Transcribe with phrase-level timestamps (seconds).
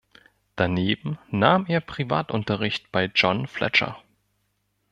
[0.55, 4.01] Daneben nahm er Privatunterricht bei John Fletcher.